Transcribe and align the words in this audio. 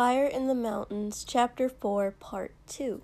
Fire 0.00 0.24
in 0.24 0.46
the 0.46 0.54
Mountains, 0.54 1.26
Chapter 1.28 1.68
4, 1.68 2.12
Part 2.12 2.54
2. 2.68 3.02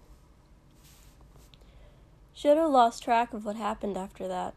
Shoto 2.35 2.71
lost 2.71 3.03
track 3.03 3.35
of 3.35 3.45
what 3.45 3.57
happened 3.57 3.99
after 3.99 4.27
that. 4.27 4.55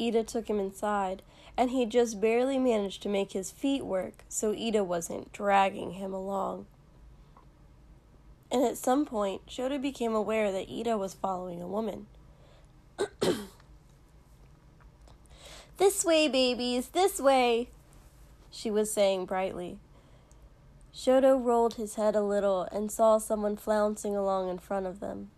Ida 0.00 0.24
took 0.24 0.48
him 0.48 0.58
inside, 0.58 1.20
and 1.58 1.68
he 1.68 1.84
just 1.84 2.18
barely 2.18 2.56
managed 2.56 3.02
to 3.02 3.10
make 3.10 3.32
his 3.32 3.50
feet 3.50 3.84
work 3.84 4.24
so 4.26 4.54
Ida 4.54 4.82
wasn't 4.82 5.34
dragging 5.34 5.90
him 5.90 6.14
along. 6.14 6.64
And 8.50 8.64
at 8.64 8.78
some 8.78 9.04
point, 9.04 9.46
Shoto 9.46 9.78
became 9.78 10.14
aware 10.14 10.50
that 10.50 10.70
Ida 10.70 10.96
was 10.96 11.12
following 11.12 11.60
a 11.60 11.68
woman. 11.68 12.06
this 15.76 16.06
way, 16.06 16.26
babies, 16.26 16.88
this 16.88 17.20
way, 17.20 17.68
she 18.50 18.70
was 18.70 18.90
saying 18.90 19.26
brightly. 19.26 19.76
Shoto 20.94 21.42
rolled 21.42 21.74
his 21.74 21.94
head 21.94 22.16
a 22.16 22.22
little 22.22 22.62
and 22.72 22.90
saw 22.90 23.18
someone 23.18 23.56
flouncing 23.56 24.16
along 24.16 24.48
in 24.48 24.58
front 24.58 24.86
of 24.86 25.00
them. 25.00 25.30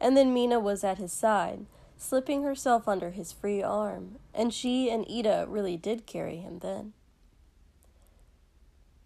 And 0.00 0.16
then 0.16 0.34
Mina 0.34 0.58
was 0.58 0.82
at 0.82 0.98
his 0.98 1.12
side, 1.12 1.66
slipping 1.96 2.42
herself 2.42 2.88
under 2.88 3.10
his 3.10 3.32
free 3.32 3.62
arm, 3.62 4.16
and 4.34 4.52
she 4.52 4.90
and 4.90 5.06
Ida 5.08 5.46
really 5.48 5.76
did 5.76 6.06
carry 6.06 6.36
him 6.36 6.58
then. 6.60 6.92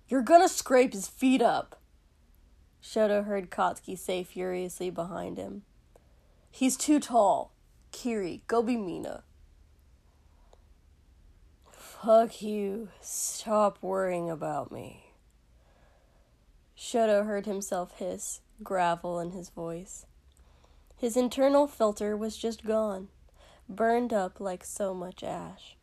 You're 0.08 0.22
gonna 0.22 0.48
scrape 0.48 0.94
his 0.94 1.06
feet 1.06 1.42
up, 1.42 1.78
Shoto 2.82 3.24
heard 3.24 3.50
Katsuki 3.50 3.98
say 3.98 4.22
furiously 4.22 4.90
behind 4.90 5.36
him. 5.36 5.62
He's 6.50 6.76
too 6.76 7.00
tall. 7.00 7.52
Kiri, 7.92 8.42
go 8.46 8.62
be 8.62 8.76
Mina. 8.76 9.24
Fuck 11.70 12.40
you. 12.40 12.88
Stop 13.00 13.78
worrying 13.82 14.30
about 14.30 14.72
me. 14.72 15.07
Shoto 16.78 17.26
heard 17.26 17.44
himself 17.44 17.98
hiss, 17.98 18.40
gravel 18.62 19.18
in 19.18 19.32
his 19.32 19.50
voice. 19.50 20.06
His 20.96 21.16
internal 21.16 21.66
filter 21.66 22.16
was 22.16 22.36
just 22.36 22.64
gone, 22.64 23.08
burned 23.68 24.12
up 24.12 24.38
like 24.38 24.64
so 24.64 24.94
much 24.94 25.24
ash. 25.24 25.76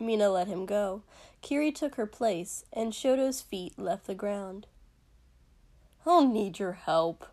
Mina 0.00 0.30
let 0.30 0.48
him 0.48 0.64
go. 0.64 1.02
Kiri 1.42 1.70
took 1.70 1.96
her 1.96 2.06
place, 2.06 2.64
and 2.72 2.94
Shoto's 2.94 3.42
feet 3.42 3.78
left 3.78 4.06
the 4.06 4.14
ground. 4.14 4.66
I'll 6.06 6.26
need 6.26 6.58
your 6.58 6.72
help, 6.72 7.26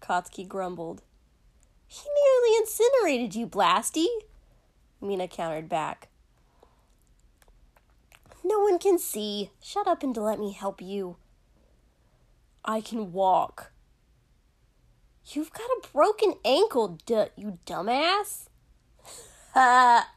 Katsuki 0.00 0.46
grumbled. 0.46 1.02
He 1.88 2.08
nearly 2.24 2.56
incinerated 2.60 3.34
you, 3.34 3.48
Blasty, 3.48 4.06
Mina 5.00 5.26
countered 5.26 5.68
back. 5.68 6.08
No 8.48 8.60
one 8.60 8.78
can 8.78 8.96
see. 8.96 9.50
Shut 9.60 9.88
up 9.88 10.04
and 10.04 10.16
let 10.16 10.38
me 10.38 10.52
help 10.52 10.80
you. 10.80 11.16
I 12.66 12.80
can 12.80 13.12
walk. 13.12 13.72
You've 15.26 15.52
got 15.52 15.64
a 15.64 15.88
broken 15.92 16.34
ankle, 16.44 16.98
d- 17.06 17.26
you 17.36 17.58
dumbass. 17.66 18.46
Ha! 19.54 20.10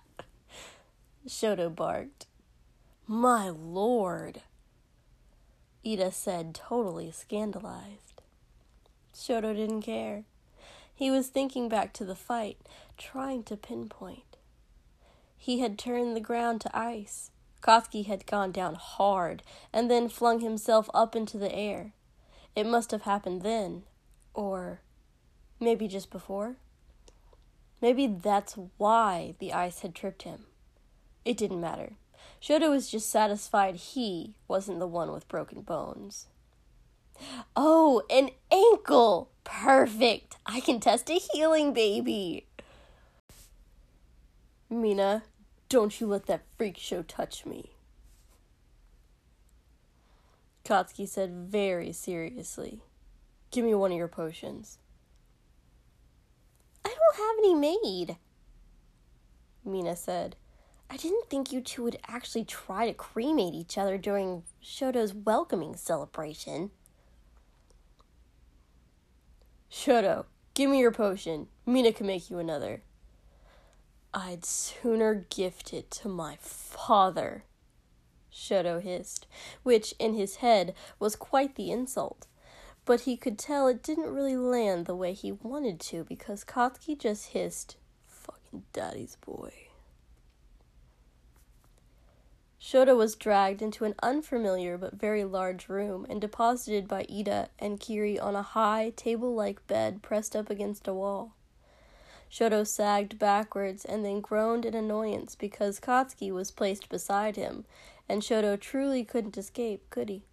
Shoto 1.27 1.73
barked. 1.73 2.25
My 3.08 3.50
lord, 3.50 4.42
Ida 5.86 6.11
said, 6.11 6.53
totally 6.53 7.11
scandalized. 7.11 8.22
Shoto 9.16 9.55
didn't 9.55 9.81
care. 9.81 10.23
He 10.94 11.09
was 11.09 11.27
thinking 11.27 11.70
back 11.70 11.94
to 11.94 12.05
the 12.05 12.16
fight, 12.16 12.58
trying 12.97 13.44
to 13.44 13.58
pinpoint. 13.58 14.38
He 15.38 15.59
had 15.59 15.80
turned 15.80 16.16
the 16.16 16.22
ground 16.22 16.61
to 16.61 16.77
ice. 16.77 17.31
Katsuki 17.61 18.05
had 18.05 18.25
gone 18.25 18.52
down 18.52 18.75
hard 18.75 19.44
and 19.73 19.89
then 19.89 20.09
flung 20.09 20.39
himself 20.39 20.89
up 20.94 21.16
into 21.16 21.38
the 21.38 21.53
air. 21.53 21.94
It 22.59 22.67
must 22.67 22.91
have 22.91 23.03
happened 23.03 23.41
then, 23.41 23.83
or 24.33 24.81
maybe 25.61 25.88
just 25.88 26.09
before. 26.09 26.57
Maybe 27.81 28.05
that's 28.05 28.58
why 28.75 29.36
the 29.39 29.53
ice 29.53 29.80
had 29.80 29.95
tripped 29.95 30.23
him. 30.23 30.43
It 31.23 31.37
didn't 31.37 31.61
matter. 31.61 31.93
Shoto 32.42 32.69
was 32.69 32.92
just 32.92 33.09
satisfied 33.09 33.77
he 33.77 34.33
wasn't 34.49 34.80
the 34.80 34.87
one 34.87 35.14
with 35.14 35.30
broken 35.30 35.61
bones. 35.61 36.25
Oh, 37.55 38.03
an 38.09 38.31
ankle! 38.52 39.30
Perfect! 39.45 40.36
I 40.45 40.59
can 40.59 40.81
test 40.81 41.09
a 41.09 41.14
healing 41.14 41.71
baby! 41.71 42.45
Mina, 44.69 45.23
don't 45.69 46.02
you 46.02 46.08
let 46.08 46.25
that 46.25 46.42
freak 46.58 46.75
show 46.75 47.03
touch 47.03 47.45
me. 47.45 47.69
Katsuki 50.69 51.07
said 51.07 51.31
very 51.31 51.91
seriously. 51.91 52.83
Give 53.49 53.65
me 53.65 53.73
one 53.73 53.91
of 53.91 53.97
your 53.97 54.07
potions. 54.07 54.77
I 56.85 56.89
don't 56.89 57.17
have 57.17 57.35
any 57.39 57.55
made, 57.55 58.17
Mina 59.65 59.95
said. 59.95 60.35
I 60.87 60.97
didn't 60.97 61.27
think 61.27 61.52
you 61.52 61.61
two 61.61 61.81
would 61.81 61.97
actually 62.07 62.45
try 62.45 62.85
to 62.85 62.93
cremate 62.93 63.55
each 63.55 63.80
other 63.80 63.97
during 63.97 64.43
Shoto's 64.63 65.11
welcoming 65.11 65.75
celebration. 65.75 66.69
Shoto, 69.71 70.25
give 70.53 70.69
me 70.69 70.80
your 70.80 70.91
potion. 70.91 71.47
Mina 71.65 71.91
can 71.91 72.05
make 72.05 72.30
you 72.30 72.37
another. 72.37 72.83
I'd 74.13 74.45
sooner 74.45 75.25
gift 75.31 75.73
it 75.73 75.89
to 75.91 76.09
my 76.09 76.37
father, 76.39 77.43
Shoto 78.39 78.82
hissed, 78.82 79.27
which 79.64 79.94
in 80.00 80.14
his 80.14 80.38
head 80.38 80.73
was 80.98 81.16
quite 81.16 81.55
the 81.55 81.72
insult. 81.72 82.26
But 82.86 83.02
he 83.02 83.17
could 83.17 83.38
tell 83.38 83.67
it 83.67 83.83
didn't 83.83 84.14
really 84.14 84.38
land 84.38 84.86
the 84.86 84.95
way 84.95 85.14
he 85.14 85.32
wanted 85.32 85.80
to 85.82 86.05
because 86.05 86.44
Katsuki 86.44 86.98
just 86.98 87.28
hissed, 87.28 87.76
Fucking 88.08 88.64
daddy's 88.73 89.17
boy. 89.17 89.54
Shoto 92.61 92.98
was 92.98 93.16
dragged 93.16 93.61
into 93.61 93.86
an 93.86 93.95
unfamiliar 94.04 94.78
but 94.78 94.94
very 94.94 95.23
large 95.23 95.70
room 95.70 96.05
and 96.10 96.20
deposited 96.20 96.88
by 96.88 97.05
Ida 97.10 97.49
and 97.58 97.80
Kiri 97.80 98.20
on 98.20 98.36
a 98.36 98.42
high, 98.42 98.92
table 98.95 99.33
like 99.33 99.66
bed 99.67 100.02
pressed 100.02 100.36
up 100.36 100.49
against 100.49 100.88
a 100.88 100.94
wall. 100.94 101.33
Shoto 102.30 102.67
sagged 102.67 103.17
backwards 103.17 103.86
and 103.86 104.05
then 104.05 104.22
groaned 104.22 104.66
in 104.66 104.76
annoyance 104.76 105.36
because 105.36 105.80
Katsuki 105.80 106.32
was 106.32 106.52
placed 106.52 106.89
beside 106.89 107.38
him, 107.38 107.66
and 108.09 108.23
Shoto 108.23 108.59
truly 108.59 109.05
couldn't 109.05 109.37
escape, 109.37 109.89
could 109.92 110.09
he? 110.09 110.23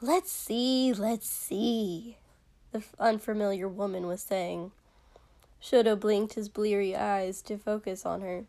Let's 0.00 0.32
see, 0.32 0.92
let's 0.92 1.28
see, 1.28 2.16
the 2.72 2.82
unfamiliar 2.98 3.68
woman 3.68 4.06
was 4.06 4.22
saying. 4.22 4.72
Shoto 5.62 5.98
blinked 5.98 6.34
his 6.34 6.48
bleary 6.48 6.96
eyes 6.96 7.42
to 7.42 7.58
focus 7.58 8.04
on 8.06 8.22
her. 8.22 8.44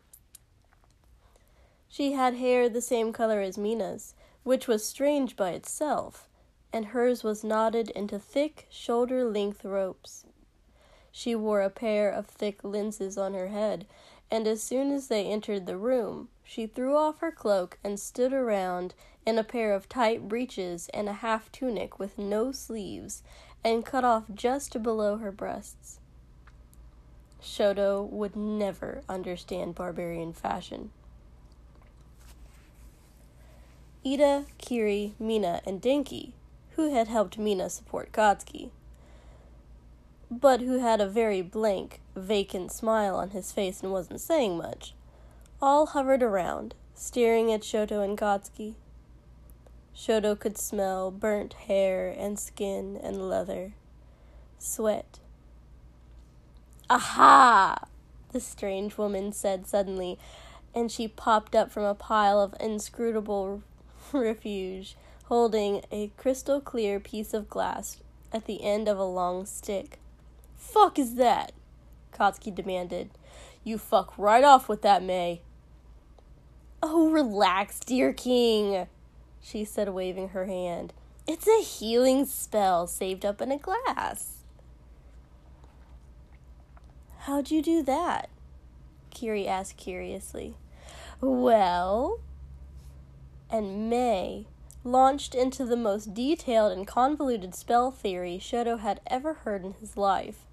She 1.88 2.12
had 2.12 2.34
hair 2.34 2.68
the 2.68 2.82
same 2.82 3.12
color 3.12 3.40
as 3.40 3.56
Mina's, 3.56 4.14
which 4.42 4.68
was 4.68 4.84
strange 4.84 5.36
by 5.36 5.50
itself, 5.50 6.28
and 6.72 6.86
hers 6.86 7.24
was 7.24 7.44
knotted 7.44 7.90
into 7.90 8.18
thick, 8.18 8.66
shoulder 8.70 9.24
length 9.24 9.64
ropes. 9.64 10.24
She 11.10 11.34
wore 11.34 11.62
a 11.62 11.70
pair 11.70 12.10
of 12.10 12.26
thick 12.26 12.62
lenses 12.62 13.16
on 13.16 13.34
her 13.34 13.48
head, 13.48 13.86
and 14.30 14.46
as 14.46 14.62
soon 14.62 14.92
as 14.92 15.08
they 15.08 15.24
entered 15.24 15.66
the 15.66 15.76
room, 15.76 16.28
she 16.44 16.66
threw 16.66 16.96
off 16.96 17.20
her 17.20 17.32
cloak 17.32 17.78
and 17.82 17.98
stood 17.98 18.32
around 18.32 18.94
in 19.26 19.38
a 19.38 19.44
pair 19.44 19.74
of 19.74 19.88
tight 19.88 20.28
breeches 20.28 20.88
and 20.94 21.08
a 21.08 21.14
half 21.14 21.52
tunic 21.52 21.98
with 21.98 22.18
no 22.18 22.52
sleeves, 22.52 23.22
and 23.64 23.84
cut 23.84 24.04
off 24.04 24.24
just 24.34 24.82
below 24.82 25.18
her 25.18 25.32
breasts. 25.32 26.00
Shoto 27.42 28.08
would 28.10 28.36
never 28.36 29.02
understand 29.08 29.74
barbarian 29.74 30.32
fashion. 30.32 30.90
Ida, 34.06 34.46
Kiri, 34.58 35.14
Mina, 35.18 35.60
and 35.66 35.82
Denki, 35.82 36.32
who 36.76 36.94
had 36.94 37.08
helped 37.08 37.36
Mina 37.36 37.68
support 37.68 38.12
Katsuki, 38.12 38.70
but 40.30 40.60
who 40.60 40.78
had 40.78 41.00
a 41.00 41.08
very 41.08 41.42
blank, 41.42 42.00
vacant 42.18 42.72
smile 42.72 43.16
on 43.16 43.30
his 43.30 43.52
face 43.52 43.82
and 43.82 43.92
wasn't 43.92 44.20
saying 44.20 44.58
much, 44.58 44.94
all 45.60 45.86
hovered 45.86 46.22
around, 46.22 46.74
staring 46.94 47.52
at 47.52 47.62
Shoto 47.62 48.04
and 48.04 48.18
Katsuki. 48.18 48.74
Shoto 49.96 50.38
could 50.38 50.58
smell 50.58 51.10
burnt 51.10 51.54
hair 51.54 52.14
and 52.16 52.38
skin 52.38 52.98
and 53.02 53.28
leather, 53.28 53.72
sweat. 54.58 55.18
Aha! 56.90 57.86
the 58.32 58.40
strange 58.40 58.96
woman 58.98 59.32
said 59.32 59.66
suddenly, 59.66 60.18
and 60.74 60.92
she 60.92 61.08
popped 61.08 61.54
up 61.54 61.70
from 61.70 61.84
a 61.84 61.94
pile 61.94 62.40
of 62.40 62.54
inscrutable 62.60 63.62
refuge, 64.12 64.96
holding 65.24 65.82
a 65.90 66.10
crystal 66.16 66.60
clear 66.60 67.00
piece 67.00 67.34
of 67.34 67.48
glass 67.48 67.98
at 68.32 68.44
the 68.46 68.62
end 68.62 68.88
of 68.88 68.98
a 68.98 69.04
long 69.04 69.46
stick. 69.46 69.98
Fuck 70.56 70.98
is 70.98 71.14
that? 71.16 71.52
Katsuki 72.18 72.54
demanded. 72.54 73.10
You 73.64 73.78
fuck 73.78 74.14
right 74.18 74.44
off 74.44 74.68
with 74.68 74.82
that, 74.82 75.02
May. 75.02 75.42
Oh, 76.82 77.10
relax, 77.10 77.80
dear 77.80 78.12
king, 78.12 78.86
she 79.40 79.64
said, 79.64 79.88
waving 79.90 80.30
her 80.30 80.46
hand. 80.46 80.92
It's 81.26 81.46
a 81.46 81.62
healing 81.62 82.24
spell 82.24 82.86
saved 82.86 83.26
up 83.26 83.42
in 83.42 83.52
a 83.52 83.58
glass. 83.58 84.44
How'd 87.20 87.50
you 87.50 87.60
do 87.60 87.82
that? 87.82 88.30
Kiri 89.10 89.46
asked 89.46 89.76
curiously. 89.76 90.56
Well, 91.20 92.20
and 93.50 93.90
May 93.90 94.46
launched 94.84 95.34
into 95.34 95.64
the 95.64 95.76
most 95.76 96.14
detailed 96.14 96.72
and 96.72 96.86
convoluted 96.86 97.54
spell 97.54 97.90
theory 97.90 98.38
Shoto 98.40 98.78
had 98.78 99.00
ever 99.06 99.34
heard 99.34 99.64
in 99.64 99.74
his 99.74 99.96
life, 99.96 100.46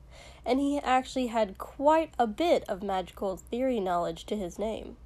and 0.45 0.59
he 0.59 0.79
actually 0.79 1.27
had 1.27 1.57
quite 1.57 2.13
a 2.19 2.27
bit 2.27 2.63
of 2.67 2.83
magical 2.83 3.37
theory 3.37 3.79
knowledge 3.79 4.25
to 4.25 4.35
his 4.35 4.59
name. 4.59 4.97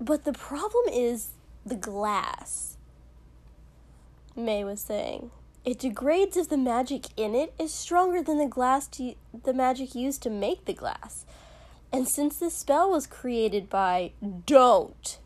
But 0.00 0.24
the 0.24 0.32
problem 0.32 0.84
is 0.90 1.32
the 1.64 1.76
glass, 1.76 2.78
May 4.34 4.64
was 4.64 4.80
saying. 4.80 5.30
It 5.62 5.78
degrades 5.78 6.38
if 6.38 6.48
the 6.48 6.56
magic 6.56 7.08
in 7.18 7.34
it 7.34 7.52
is 7.58 7.72
stronger 7.72 8.22
than 8.22 8.38
the 8.38 8.46
glass 8.46 8.86
to, 8.88 9.14
the 9.44 9.52
magic 9.52 9.94
used 9.94 10.22
to 10.22 10.30
make 10.30 10.64
the 10.64 10.72
glass. 10.72 11.26
And 11.92 12.08
since 12.08 12.38
this 12.38 12.56
spell 12.56 12.90
was 12.90 13.06
created 13.06 13.68
by 13.68 14.12
don't, 14.46 15.18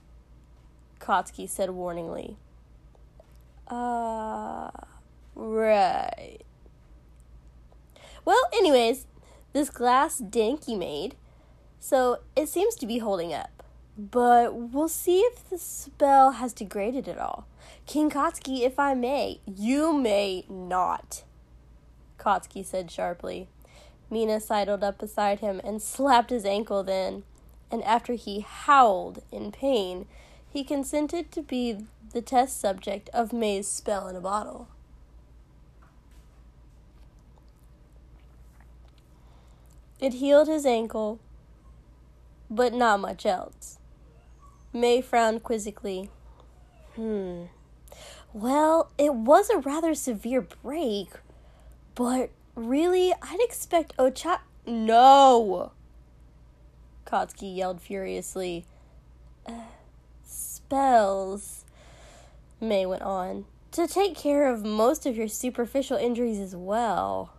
Katsuki 0.98 1.48
said 1.48 1.70
warningly. 1.70 2.36
Uh, 3.68 4.70
right. 5.36 6.38
Well, 8.24 8.42
anyways, 8.52 9.06
this 9.64 9.74
glass 9.74 10.20
Denki 10.20 10.76
made, 10.76 11.16
so 11.80 12.18
it 12.36 12.50
seems 12.50 12.74
to 12.76 12.86
be 12.86 12.98
holding 12.98 13.32
up 13.32 13.54
but 13.96 14.54
we'll 14.54 14.88
see 14.88 15.20
if 15.20 15.48
the 15.48 15.58
spell 15.58 16.32
has 16.32 16.52
degraded 16.52 17.08
at 17.08 17.18
all. 17.18 17.46
King 17.86 18.10
Katsuki, 18.10 18.62
if 18.62 18.78
I 18.78 18.94
may, 18.94 19.40
you 19.46 19.92
may 19.92 20.44
not, 20.48 21.22
Katsuki 22.18 22.64
said 22.64 22.90
sharply. 22.90 23.48
Mina 24.10 24.40
sidled 24.40 24.82
up 24.82 24.98
beside 24.98 25.40
him 25.40 25.60
and 25.62 25.80
slapped 25.80 26.30
his 26.30 26.44
ankle 26.44 26.82
then, 26.82 27.22
and 27.70 27.82
after 27.84 28.14
he 28.14 28.40
howled 28.40 29.22
in 29.30 29.52
pain, 29.52 30.06
he 30.48 30.64
consented 30.64 31.30
to 31.32 31.42
be 31.42 31.86
the 32.12 32.22
test 32.22 32.60
subject 32.60 33.08
of 33.10 33.32
May's 33.32 33.68
spell 33.68 34.08
in 34.08 34.16
a 34.16 34.20
bottle. 34.20 34.68
It 40.04 40.12
healed 40.12 40.48
his 40.48 40.66
ankle, 40.66 41.18
but 42.50 42.74
not 42.74 43.00
much 43.00 43.24
else. 43.24 43.78
May 44.70 45.00
frowned 45.00 45.42
quizzically. 45.42 46.10
Hmm. 46.94 47.44
Well, 48.34 48.90
it 48.98 49.14
was 49.14 49.48
a 49.48 49.56
rather 49.56 49.94
severe 49.94 50.42
break, 50.42 51.08
but 51.94 52.28
really, 52.54 53.14
I'd 53.14 53.40
expect 53.40 53.96
Ocha. 53.96 54.40
No! 54.66 55.72
Katsuki 57.06 57.56
yelled 57.56 57.80
furiously. 57.80 58.66
Uh, 59.46 59.54
spells, 60.22 61.64
May 62.60 62.84
went 62.84 63.00
on, 63.00 63.46
to 63.72 63.86
take 63.86 64.14
care 64.14 64.52
of 64.52 64.66
most 64.66 65.06
of 65.06 65.16
your 65.16 65.28
superficial 65.28 65.96
injuries 65.96 66.40
as 66.40 66.54
well. 66.54 67.32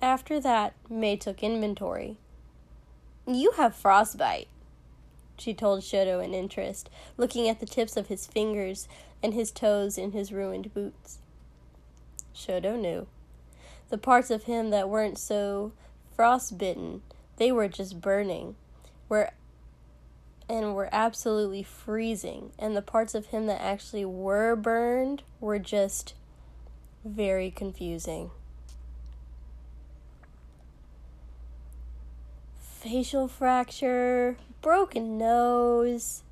After 0.00 0.40
that, 0.40 0.74
May 0.88 1.16
took 1.16 1.42
inventory. 1.42 2.16
You 3.26 3.52
have 3.52 3.74
frostbite 3.74 4.48
she 5.38 5.54
told 5.54 5.80
Shoto 5.80 6.22
in 6.22 6.34
interest, 6.34 6.90
looking 7.16 7.48
at 7.48 7.60
the 7.60 7.66
tips 7.66 7.96
of 7.96 8.08
his 8.08 8.26
fingers 8.26 8.88
and 9.22 9.32
his 9.34 9.50
toes 9.50 9.96
in 9.96 10.12
his 10.12 10.32
ruined 10.32 10.74
boots. 10.74 11.18
Shoto 12.34 12.78
knew. 12.78 13.06
The 13.88 13.98
parts 13.98 14.30
of 14.30 14.44
him 14.44 14.70
that 14.70 14.88
weren't 14.88 15.18
so 15.18 15.72
frostbitten, 16.14 17.02
they 17.36 17.52
were 17.52 17.68
just 17.68 18.00
burning, 18.00 18.56
were 19.08 19.30
and 20.48 20.74
were 20.74 20.88
absolutely 20.92 21.62
freezing, 21.62 22.52
and 22.58 22.74
the 22.74 22.82
parts 22.82 23.14
of 23.14 23.26
him 23.26 23.46
that 23.46 23.60
actually 23.60 24.04
were 24.04 24.56
burned 24.56 25.22
were 25.40 25.58
just 25.58 26.14
very 27.04 27.50
confusing. 27.50 28.30
Facial 32.78 33.26
fracture, 33.26 34.36
broken 34.62 35.18
nose, 35.18 36.22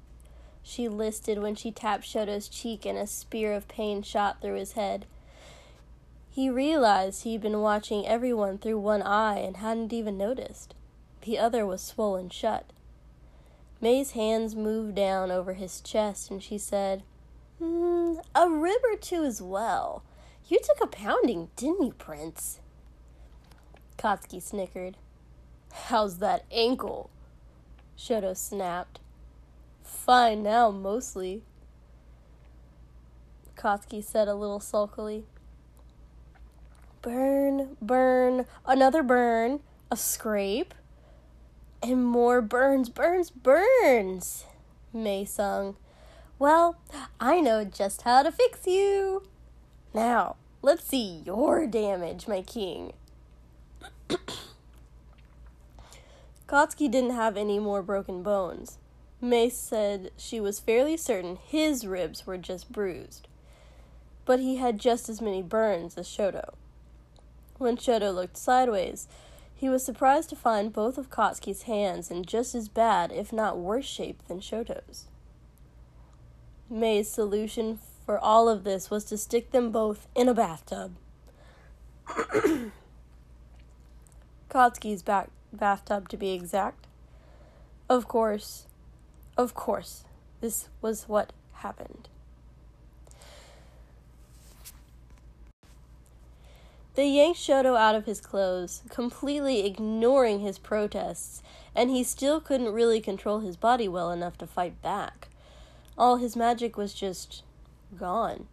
she 0.62 0.86
listed 0.86 1.42
when 1.42 1.56
she 1.56 1.72
tapped 1.72 2.04
Shoto's 2.04 2.48
cheek 2.48 2.86
and 2.86 2.96
a 2.96 3.08
spear 3.08 3.52
of 3.52 3.66
pain 3.66 4.00
shot 4.00 4.40
through 4.40 4.54
his 4.54 4.72
head. 4.72 5.06
He 6.30 6.48
realized 6.48 7.24
he'd 7.24 7.40
been 7.40 7.62
watching 7.62 8.06
everyone 8.06 8.58
through 8.58 8.78
one 8.78 9.02
eye 9.02 9.38
and 9.38 9.56
hadn't 9.56 9.92
even 9.92 10.16
noticed. 10.16 10.76
The 11.22 11.36
other 11.36 11.66
was 11.66 11.82
swollen 11.82 12.30
shut. 12.30 12.72
May's 13.80 14.12
hands 14.12 14.54
moved 14.54 14.94
down 14.94 15.32
over 15.32 15.54
his 15.54 15.80
chest 15.80 16.30
and 16.30 16.40
she 16.40 16.58
said, 16.58 17.02
mm, 17.60 18.22
A 18.36 18.48
rib 18.48 18.82
or 18.84 18.96
two 18.96 19.24
as 19.24 19.42
well. 19.42 20.04
You 20.46 20.60
took 20.62 20.80
a 20.80 20.86
pounding, 20.86 21.48
didn't 21.56 21.82
you, 21.82 21.92
Prince? 21.98 22.60
Katsuki 23.98 24.40
snickered. 24.40 24.96
How's 25.72 26.18
that 26.18 26.44
ankle? 26.50 27.10
Shoto 27.96 28.36
snapped. 28.36 29.00
Fine 29.82 30.42
now, 30.42 30.70
mostly. 30.70 31.42
Katsuki 33.56 34.04
said 34.04 34.28
a 34.28 34.34
little 34.34 34.60
sulkily. 34.60 35.24
Burn, 37.02 37.76
burn, 37.80 38.46
another 38.66 39.02
burn, 39.02 39.60
a 39.90 39.96
scrape, 39.96 40.74
and 41.82 42.04
more 42.04 42.42
burns, 42.42 42.88
burns, 42.88 43.30
burns, 43.30 44.44
May 44.92 45.24
sung. 45.24 45.76
Well, 46.38 46.76
I 47.20 47.40
know 47.40 47.64
just 47.64 48.02
how 48.02 48.22
to 48.22 48.32
fix 48.32 48.66
you. 48.66 49.22
Now, 49.94 50.36
let's 50.62 50.84
see 50.84 51.22
your 51.24 51.66
damage, 51.66 52.28
my 52.28 52.42
king. 52.42 52.92
Katsuki 56.48 56.88
didn't 56.88 57.10
have 57.10 57.36
any 57.36 57.58
more 57.58 57.82
broken 57.82 58.22
bones. 58.22 58.78
May 59.20 59.48
said 59.48 60.12
she 60.16 60.38
was 60.38 60.60
fairly 60.60 60.96
certain 60.96 61.36
his 61.36 61.86
ribs 61.86 62.26
were 62.26 62.38
just 62.38 62.70
bruised, 62.70 63.26
but 64.24 64.38
he 64.38 64.56
had 64.56 64.78
just 64.78 65.08
as 65.08 65.20
many 65.20 65.42
burns 65.42 65.96
as 65.96 66.06
Shoto. 66.06 66.54
When 67.58 67.76
Shoto 67.76 68.14
looked 68.14 68.36
sideways, 68.36 69.08
he 69.54 69.68
was 69.68 69.84
surprised 69.84 70.28
to 70.30 70.36
find 70.36 70.72
both 70.72 70.98
of 70.98 71.10
Katsuki's 71.10 71.62
hands 71.62 72.10
in 72.10 72.24
just 72.24 72.54
as 72.54 72.68
bad, 72.68 73.10
if 73.10 73.32
not 73.32 73.58
worse 73.58 73.86
shape 73.86 74.20
than 74.28 74.40
Shoto's. 74.40 75.06
May's 76.68 77.10
solution 77.10 77.78
for 78.04 78.18
all 78.18 78.48
of 78.48 78.64
this 78.64 78.90
was 78.90 79.04
to 79.06 79.16
stick 79.16 79.50
them 79.50 79.72
both 79.72 80.06
in 80.14 80.28
a 80.28 80.34
bathtub. 80.34 80.94
Katsuki's 84.50 85.02
back 85.02 85.30
bathtub 85.56 86.08
to 86.10 86.16
be 86.16 86.30
exact. 86.30 86.86
Of 87.88 88.08
course, 88.08 88.66
of 89.36 89.54
course, 89.54 90.04
this 90.40 90.68
was 90.80 91.08
what 91.08 91.32
happened. 91.54 92.08
They 96.94 97.08
yanked 97.08 97.38
Shoto 97.38 97.76
out 97.76 97.94
of 97.94 98.06
his 98.06 98.22
clothes, 98.22 98.82
completely 98.88 99.66
ignoring 99.66 100.40
his 100.40 100.58
protests, 100.58 101.42
and 101.74 101.90
he 101.90 102.02
still 102.02 102.40
couldn't 102.40 102.72
really 102.72 103.00
control 103.00 103.40
his 103.40 103.58
body 103.58 103.86
well 103.86 104.10
enough 104.10 104.38
to 104.38 104.46
fight 104.46 104.80
back. 104.80 105.28
All 105.98 106.16
his 106.16 106.36
magic 106.36 106.78
was 106.78 106.94
just 106.94 107.42
gone. 107.98 108.46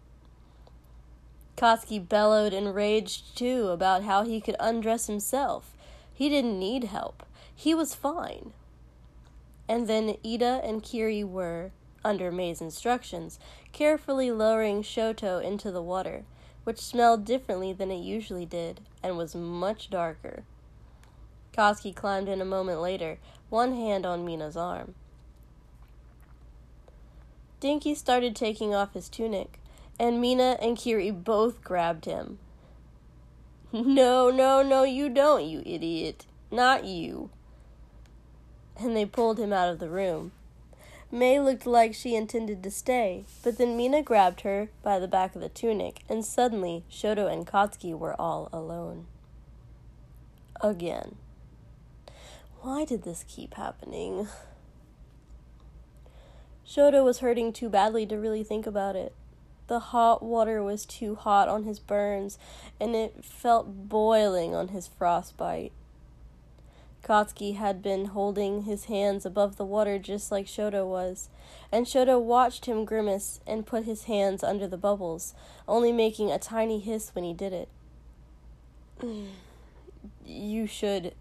Katsuki 1.55 2.05
bellowed 2.05 2.53
and 2.53 2.75
raged 2.75 3.37
too 3.37 3.69
about 3.69 4.03
how 4.03 4.23
he 4.23 4.41
could 4.41 4.57
undress 4.59 5.07
himself, 5.07 5.73
he 6.13 6.29
didn't 6.29 6.59
need 6.59 6.85
help. 6.85 7.23
He 7.55 7.73
was 7.73 7.95
fine. 7.95 8.53
And 9.67 9.87
then 9.87 10.17
Ida 10.25 10.61
and 10.63 10.83
Kiri 10.83 11.23
were, 11.23 11.71
under 12.03 12.31
May's 12.31 12.61
instructions, 12.61 13.39
carefully 13.71 14.31
lowering 14.31 14.83
Shoto 14.83 15.43
into 15.43 15.71
the 15.71 15.81
water, 15.81 16.25
which 16.63 16.79
smelled 16.79 17.25
differently 17.25 17.73
than 17.73 17.91
it 17.91 18.03
usually 18.03 18.45
did 18.45 18.81
and 19.01 19.17
was 19.17 19.35
much 19.35 19.89
darker. 19.89 20.43
Katsuki 21.53 21.95
climbed 21.95 22.29
in 22.29 22.41
a 22.41 22.45
moment 22.45 22.81
later, 22.81 23.19
one 23.49 23.75
hand 23.75 24.05
on 24.05 24.25
Mina's 24.25 24.57
arm. 24.57 24.95
Denki 27.61 27.95
started 27.95 28.35
taking 28.35 28.73
off 28.75 28.93
his 28.93 29.07
tunic, 29.07 29.59
and 29.99 30.19
Mina 30.19 30.57
and 30.61 30.77
Kiri 30.77 31.11
both 31.11 31.63
grabbed 31.63 32.05
him, 32.05 32.39
no, 33.73 34.29
no, 34.29 34.61
no, 34.61 34.83
you 34.83 35.09
don't, 35.09 35.43
you 35.45 35.63
idiot. 35.65 36.27
Not 36.51 36.85
you. 36.85 37.31
And 38.79 38.95
they 38.95 39.05
pulled 39.05 39.39
him 39.39 39.51
out 39.51 39.69
of 39.69 39.79
the 39.79 39.89
room. 39.89 40.31
May 41.11 41.39
looked 41.39 41.65
like 41.65 41.93
she 41.93 42.15
intended 42.15 42.63
to 42.63 42.71
stay, 42.71 43.25
but 43.43 43.57
then 43.57 43.75
Mina 43.75 44.03
grabbed 44.03 44.41
her 44.41 44.69
by 44.81 44.99
the 44.99 45.07
back 45.07 45.35
of 45.35 45.41
the 45.41 45.49
tunic, 45.49 46.01
and 46.07 46.23
suddenly 46.23 46.83
Shoto 46.89 47.31
and 47.31 47.45
Katsuki 47.45 47.97
were 47.97 48.19
all 48.19 48.49
alone. 48.53 49.07
Again. 50.61 51.15
Why 52.61 52.85
did 52.85 53.03
this 53.03 53.25
keep 53.27 53.55
happening? 53.55 54.27
Shoto 56.67 57.03
was 57.03 57.19
hurting 57.19 57.53
too 57.53 57.69
badly 57.69 58.05
to 58.05 58.17
really 58.17 58.43
think 58.43 58.65
about 58.65 58.95
it. 58.95 59.13
The 59.67 59.79
hot 59.79 60.21
water 60.21 60.61
was 60.61 60.85
too 60.85 61.15
hot 61.15 61.47
on 61.47 61.63
his 61.63 61.79
burns, 61.79 62.37
and 62.79 62.95
it 62.95 63.23
felt 63.23 63.89
boiling 63.89 64.53
on 64.53 64.69
his 64.69 64.87
frostbite. 64.87 65.71
Katsuki 67.03 67.55
had 67.55 67.81
been 67.81 68.05
holding 68.05 68.63
his 68.63 68.85
hands 68.85 69.25
above 69.25 69.57
the 69.57 69.65
water 69.65 69.99
just 69.99 70.31
like 70.31 70.45
Shoto 70.45 70.85
was, 70.87 71.29
and 71.71 71.85
Shoto 71.85 72.21
watched 72.21 72.65
him 72.65 72.85
grimace 72.85 73.41
and 73.45 73.65
put 73.65 73.83
his 73.83 74.05
hands 74.05 74.43
under 74.43 74.67
the 74.67 74.77
bubbles, 74.77 75.33
only 75.67 75.91
making 75.91 76.31
a 76.31 76.39
tiny 76.39 76.79
hiss 76.79 77.13
when 77.13 77.25
he 77.25 77.33
did 77.33 77.51
it. 77.51 77.69
you 80.25 80.65
should, 80.65 81.13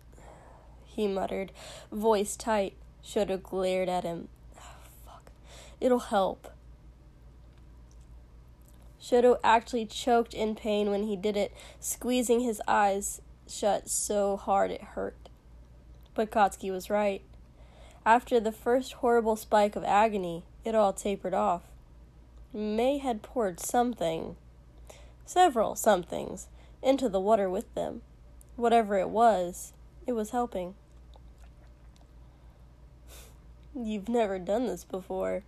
he 0.85 1.09
muttered, 1.09 1.51
voice 1.91 2.37
tight. 2.37 2.75
Shoto 3.05 3.43
glared 3.43 3.89
at 3.89 4.05
him. 4.05 4.29
fuck. 5.05 5.33
It'll 5.81 5.99
help. 5.99 6.52
Shoto 9.03 9.39
actually 9.43 9.87
choked 9.87 10.33
in 10.33 10.55
pain 10.55 10.91
when 10.91 11.05
he 11.05 11.17
did 11.17 11.37
it, 11.37 11.53
squeezing 11.81 12.41
his 12.41 12.63
eyes 12.69 13.21
shut 13.49 13.89
so 13.89 14.37
hard 14.37 14.71
it 14.71 14.83
hurt. 14.83 15.29
But 16.15 16.31
Katsuki 16.31 16.71
was 16.71 16.89
right. 16.89 17.23
After 18.07 18.39
the 18.39 18.53
first 18.53 18.95
horrible 18.95 19.37
spike 19.37 19.75
of 19.75 19.85
agony, 19.85 20.45
it 20.65 20.75
all 20.75 20.93
tapered 20.93 21.35
off. 21.35 21.63
May 22.53 22.99
had 22.99 23.23
poured 23.23 23.59
something, 23.59 24.37
several 25.25 25.75
somethings, 25.75 26.49
into 26.83 27.09
the 27.09 27.21
water 27.21 27.49
with 27.51 27.73
them. 27.75 28.03
Whatever 28.57 28.99
it 28.99 29.09
was, 29.09 29.73
it 30.07 30.13
was 30.13 30.31
helping. 30.31 30.75
You've 33.75 34.09
never 34.09 34.39
done 34.39 34.67
this 34.67 34.85
before, 34.85 35.43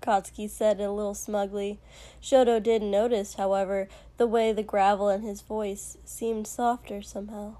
Katsuki 0.00 0.48
said 0.48 0.80
a 0.80 0.90
little 0.90 1.14
smugly. 1.14 1.78
Shoto 2.22 2.62
didn't 2.62 2.90
notice, 2.90 3.34
however, 3.34 3.88
the 4.16 4.26
way 4.26 4.52
the 4.52 4.62
gravel 4.62 5.08
in 5.08 5.22
his 5.22 5.40
voice 5.40 5.98
seemed 6.04 6.46
softer 6.46 7.02
somehow. 7.02 7.56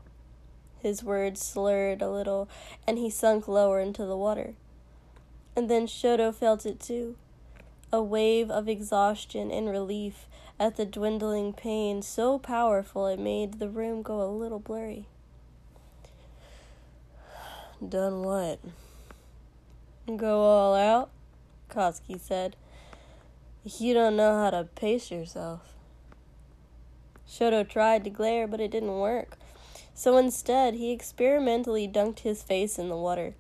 His 0.80 1.02
words 1.02 1.40
slurred 1.40 2.02
a 2.02 2.10
little, 2.10 2.48
and 2.86 2.98
he 2.98 3.10
sunk 3.10 3.48
lower 3.48 3.80
into 3.80 4.04
the 4.04 4.16
water. 4.16 4.54
And 5.56 5.68
then 5.68 5.86
Shoto 5.86 6.32
felt 6.32 6.64
it 6.64 6.78
too 6.80 7.16
a 7.90 8.02
wave 8.02 8.50
of 8.50 8.68
exhaustion 8.68 9.50
and 9.50 9.68
relief 9.68 10.26
at 10.60 10.76
the 10.76 10.84
dwindling 10.84 11.54
pain 11.54 12.02
so 12.02 12.38
powerful 12.38 13.06
it 13.06 13.18
made 13.18 13.54
the 13.54 13.68
room 13.68 14.02
go 14.02 14.20
a 14.20 14.28
little 14.28 14.58
blurry. 14.58 15.06
Done 17.88 18.22
what? 18.22 18.58
Go 20.16 20.40
all 20.40 20.74
out? 20.74 21.10
Katsuki 21.68 22.20
said. 22.20 22.56
You 23.64 23.94
don't 23.94 24.16
know 24.16 24.42
how 24.42 24.50
to 24.50 24.64
pace 24.64 25.10
yourself. 25.10 25.60
Shoto 27.28 27.68
tried 27.68 28.04
to 28.04 28.10
glare, 28.10 28.46
but 28.46 28.60
it 28.60 28.70
didn't 28.70 28.98
work 28.98 29.36
so 29.98 30.16
instead 30.16 30.74
he 30.74 30.92
experimentally 30.92 31.88
dunked 31.88 32.20
his 32.20 32.40
face 32.40 32.78
in 32.78 32.88
the 32.88 32.96
water. 32.96 33.34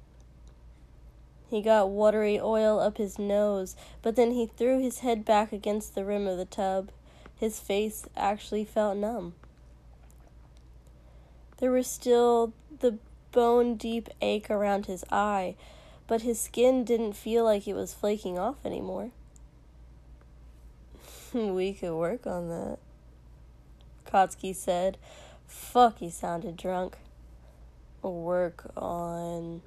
He 1.48 1.62
got 1.62 1.88
watery 1.88 2.40
oil 2.40 2.80
up 2.80 2.98
his 2.98 3.16
nose, 3.16 3.76
but 4.02 4.16
then 4.16 4.32
he 4.32 4.46
threw 4.46 4.80
his 4.80 4.98
head 4.98 5.24
back 5.24 5.52
against 5.52 5.94
the 5.94 6.04
rim 6.04 6.26
of 6.26 6.36
the 6.36 6.44
tub. 6.44 6.90
His 7.36 7.60
face 7.60 8.06
actually 8.16 8.64
felt 8.64 8.96
numb. 8.96 9.34
There 11.58 11.70
was 11.70 11.86
still 11.86 12.52
the 12.80 12.98
bone 13.30 13.76
deep 13.76 14.08
ache 14.20 14.50
around 14.50 14.86
his 14.86 15.04
eye, 15.12 15.54
but 16.08 16.22
his 16.22 16.40
skin 16.40 16.82
didn't 16.82 17.12
feel 17.12 17.44
like 17.44 17.68
it 17.68 17.74
was 17.74 17.94
flaking 17.94 18.38
off 18.38 18.56
anymore. 18.64 19.10
we 21.32 21.74
could 21.74 21.94
work 21.94 22.26
on 22.26 22.48
that, 22.48 22.78
Katsuki 24.06 24.54
said, 24.54 24.98
Fuck, 25.46 25.98
he 25.98 26.10
sounded 26.10 26.56
drunk. 26.56 26.96
Work 28.02 28.70
on. 28.76 29.62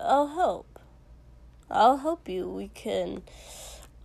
I'll 0.00 0.28
help. 0.28 0.78
I'll 1.70 1.98
help 1.98 2.28
you. 2.28 2.48
We 2.48 2.68
can. 2.68 3.22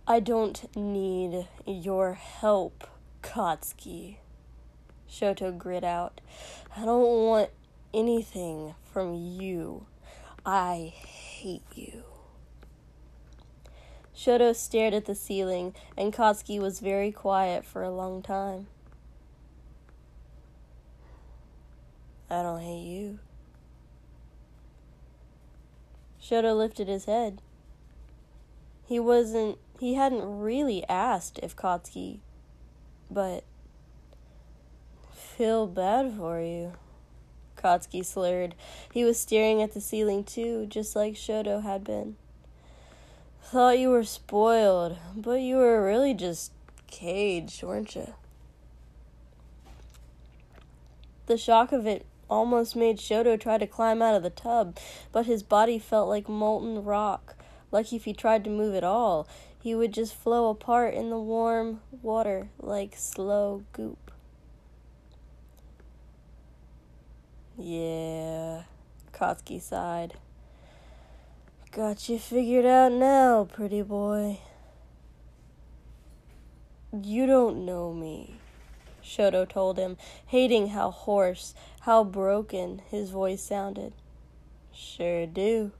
I 0.06 0.20
don't 0.20 0.74
need 0.76 1.46
your 1.66 2.14
help, 2.14 2.88
Katsuki. 3.22 4.16
Shoto 5.08 5.56
grit 5.56 5.84
out. 5.84 6.20
I 6.76 6.84
don't 6.84 7.26
want 7.26 7.50
anything 7.94 8.74
from 8.92 9.14
you. 9.14 9.86
I 10.44 10.94
hate 11.40 11.62
you. 11.74 12.04
Shoto 14.14 14.54
stared 14.54 14.92
at 14.92 15.06
the 15.06 15.14
ceiling, 15.14 15.74
and 15.96 16.12
Katsuki 16.12 16.60
was 16.60 16.80
very 16.80 17.10
quiet 17.10 17.64
for 17.64 17.82
a 17.82 17.90
long 17.90 18.22
time. 18.22 18.66
I 22.28 22.42
don't 22.42 22.60
hate 22.60 22.84
you. 22.84 23.18
Shoto 26.22 26.54
lifted 26.56 26.88
his 26.88 27.06
head. 27.06 27.40
He 28.86 29.00
wasn't, 29.00 29.56
he 29.78 29.94
hadn't 29.94 30.40
really 30.40 30.86
asked 30.88 31.40
if 31.42 31.56
Katsuki, 31.56 32.18
but 33.10 33.44
feel 35.14 35.66
bad 35.66 36.12
for 36.12 36.40
you. 36.40 36.74
Katsuki 37.60 38.04
slurred. 38.04 38.54
He 38.92 39.04
was 39.04 39.18
staring 39.18 39.62
at 39.62 39.74
the 39.74 39.80
ceiling 39.80 40.24
too, 40.24 40.66
just 40.66 40.96
like 40.96 41.14
Shoto 41.14 41.62
had 41.62 41.84
been. 41.84 42.16
Thought 43.42 43.78
you 43.78 43.90
were 43.90 44.04
spoiled, 44.04 44.96
but 45.16 45.40
you 45.40 45.56
were 45.56 45.84
really 45.84 46.14
just 46.14 46.52
caged, 46.86 47.62
weren't 47.62 47.94
you? 47.94 48.14
The 51.26 51.36
shock 51.36 51.72
of 51.72 51.86
it 51.86 52.06
almost 52.28 52.76
made 52.76 52.98
Shoto 52.98 53.38
try 53.38 53.58
to 53.58 53.66
climb 53.66 54.02
out 54.02 54.14
of 54.14 54.22
the 54.22 54.30
tub, 54.30 54.78
but 55.12 55.26
his 55.26 55.42
body 55.42 55.78
felt 55.78 56.08
like 56.08 56.28
molten 56.28 56.84
rock. 56.84 57.36
Like 57.72 57.92
if 57.92 58.04
he 58.04 58.12
tried 58.12 58.44
to 58.44 58.50
move 58.50 58.74
at 58.74 58.84
all, 58.84 59.28
he 59.62 59.74
would 59.74 59.92
just 59.92 60.14
flow 60.14 60.48
apart 60.48 60.94
in 60.94 61.10
the 61.10 61.18
warm 61.18 61.80
water 62.02 62.48
like 62.58 62.96
slow 62.96 63.62
goop. 63.72 63.99
Yeah, 67.62 68.62
Katsuki 69.12 69.60
sighed. 69.60 70.14
Got 71.72 72.08
you 72.08 72.18
figured 72.18 72.64
out 72.64 72.90
now, 72.90 73.44
pretty 73.52 73.82
boy. 73.82 74.38
You 76.90 77.26
don't 77.26 77.66
know 77.66 77.92
me. 77.92 78.40
Shoto 79.04 79.46
told 79.46 79.76
him, 79.76 79.98
hating 80.26 80.68
how 80.68 80.90
hoarse, 80.90 81.54
how 81.80 82.02
broken 82.02 82.80
his 82.90 83.10
voice 83.10 83.42
sounded. 83.42 83.92
Sure 84.72 85.26
do. 85.26 85.72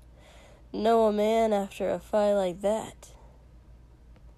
Know 0.75 1.07
a 1.07 1.13
man 1.13 1.55
after 1.55 1.89
a 1.89 1.99
fight 1.99 2.35
like 2.35 2.61
that. 2.61 3.09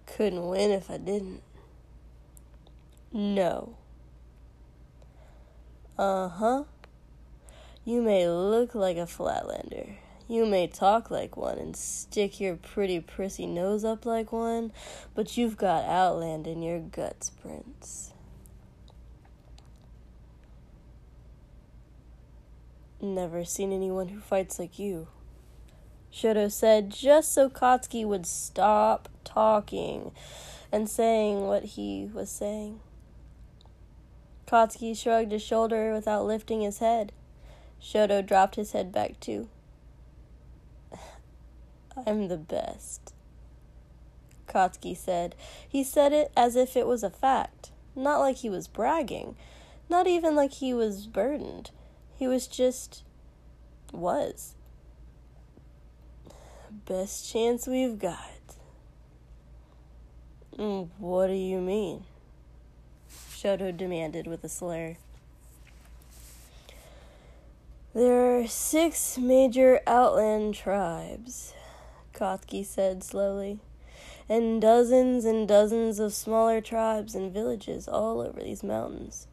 Couldn't 0.07 0.47
win 0.47 0.71
if 0.71 0.89
I 0.89 0.99
didn't. 0.99 1.43
No. 3.13 3.75
Uh 5.99 6.29
huh. 6.29 6.65
You 7.85 8.01
may 8.01 8.29
look 8.29 8.77
like 8.77 8.97
a 8.97 9.07
flatlander. 9.07 9.95
You 10.29 10.47
may 10.47 10.69
talk 10.69 11.11
like 11.11 11.37
one 11.37 11.59
and 11.59 11.77
stick 11.77 12.41
your 12.41 12.55
pretty 12.55 13.01
prissy 13.01 13.45
nose 13.45 13.85
up 13.85 14.07
like 14.07 14.31
one, 14.31 14.73
but 15.15 15.37
you've 15.37 15.57
got 15.57 15.85
Outland 15.85 16.47
in 16.47 16.63
your 16.63 16.79
guts, 16.79 17.31
Prince. 17.31 18.13
Never 23.01 23.45
seen 23.45 23.73
anyone 23.73 24.09
who 24.09 24.21
fights 24.21 24.61
like 24.61 24.79
you. 24.79 25.09
Shoto 26.13 26.53
said 26.53 26.91
just 26.91 27.35
so 27.35 27.51
Katsuki 27.51 28.07
would 28.07 28.27
stop 28.27 29.09
talking 29.25 30.13
and 30.71 30.89
saying 30.89 31.49
what 31.49 31.65
he 31.65 32.09
was 32.15 32.31
saying. 32.31 32.79
Katsuki 34.47 34.97
shrugged 34.97 35.33
his 35.33 35.43
shoulder 35.43 35.93
without 35.93 36.25
lifting 36.27 36.61
his 36.61 36.79
head. 36.79 37.11
Shoto 37.83 38.25
dropped 38.25 38.55
his 38.55 38.73
head 38.73 38.93
back 38.93 39.19
too. 39.19 39.49
I'm 42.07 42.29
the 42.29 42.37
best. 42.37 43.13
Katsuki 44.47 44.97
said. 44.97 45.35
He 45.69 45.83
said 45.83 46.13
it 46.13 46.31
as 46.37 46.57
if 46.57 46.77
it 46.77 46.87
was 46.87 47.03
a 47.03 47.11
fact, 47.11 47.71
not 47.97 48.19
like 48.19 48.37
he 48.37 48.51
was 48.51 48.69
bragging, 48.69 49.37
not 49.89 50.07
even 50.07 50.37
like 50.37 50.55
he 50.55 50.73
was 50.73 51.07
burdened. 51.07 51.71
He 52.17 52.29
was 52.29 52.47
just. 52.47 53.03
was. 53.93 54.55
Best 56.87 57.31
chance 57.31 57.67
we've 57.67 57.99
got. 57.99 58.31
Mm, 60.57 60.89
what 60.99 61.27
do 61.27 61.35
you 61.35 61.61
mean? 61.61 62.05
Shoto 63.11 63.77
demanded 63.77 64.27
with 64.27 64.45
a 64.45 64.49
slur. 64.49 64.97
There 67.95 68.39
are 68.39 68.47
six 68.47 69.19
major 69.19 69.81
outland 69.87 70.55
tribes, 70.55 71.53
Katsuki 72.15 72.65
said 72.65 73.05
slowly, 73.05 73.59
and 74.31 74.63
dozens 74.63 75.27
and 75.27 75.47
dozens 75.47 75.99
of 75.99 76.15
smaller 76.15 76.63
tribes 76.63 77.15
and 77.15 77.31
villages 77.31 77.87
all 77.87 78.23
over 78.23 78.43
these 78.43 78.63
mountains. 78.63 79.27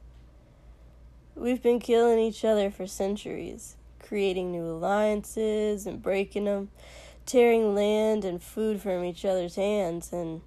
We've 1.36 1.64
been 1.64 1.80
killing 1.80 2.20
each 2.20 2.44
other 2.44 2.70
for 2.70 2.86
centuries, 2.86 3.78
creating 3.98 4.52
new 4.52 4.66
alliances 4.66 5.88
and 5.88 6.02
breaking 6.02 6.44
them, 6.44 6.70
tearing 7.26 7.74
land 7.74 8.26
and 8.26 8.44
food 8.44 8.82
from 8.82 9.06
each 9.06 9.24
other's 9.24 9.56
hands, 9.56 10.12
and 10.12 10.42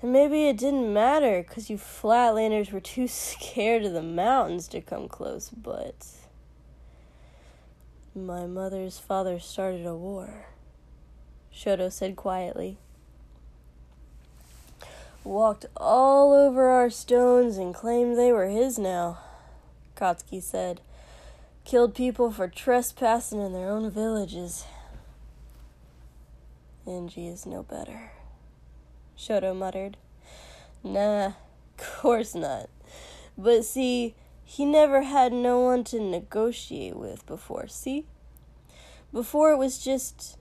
and 0.00 0.10
maybe 0.10 0.48
it 0.48 0.56
didn't 0.56 0.90
matter 0.90 1.44
because 1.46 1.68
you 1.68 1.76
flatlanders 1.76 2.72
were 2.72 2.80
too 2.80 3.06
scared 3.08 3.84
of 3.84 3.92
the 3.92 4.00
mountains 4.00 4.68
to 4.68 4.80
come 4.80 5.06
close, 5.06 5.50
but 5.50 6.06
my 8.14 8.46
mother's 8.46 8.98
father 8.98 9.38
started 9.38 9.86
a 9.86 9.94
war, 9.94 10.46
Shoto 11.54 11.90
said 11.92 12.16
quietly. 12.16 12.78
Walked 15.22 15.66
all 15.76 16.32
over 16.32 16.68
our 16.68 16.90
stones 16.90 17.56
and 17.56 17.74
claimed 17.74 18.16
they 18.18 18.32
were 18.32 18.48
his 18.48 18.78
now, 18.78 19.18
Katsuki 19.96 20.42
said. 20.42 20.80
Killed 21.64 21.94
people 21.94 22.30
for 22.30 22.48
trespassing 22.48 23.40
in 23.40 23.52
their 23.52 23.68
own 23.68 23.90
villages. 23.90 24.64
Enji 26.86 27.30
is 27.30 27.44
no 27.44 27.62
better. 27.62 28.12
Shoto 29.16 29.54
muttered. 29.54 29.98
Nah, 30.82 31.32
course 31.80 32.34
not. 32.34 32.68
But 33.36 33.64
see, 33.64 34.14
he 34.50 34.64
never 34.64 35.02
had 35.02 35.32
no 35.32 35.60
one 35.60 35.84
to 35.84 36.00
negotiate 36.00 36.96
with 36.96 37.24
before, 37.24 37.68
see? 37.68 38.04
Before 39.12 39.52
it 39.52 39.58
was 39.58 39.78
just 39.78 40.38